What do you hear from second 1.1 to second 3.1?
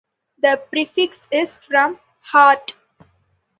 is from hart (deer).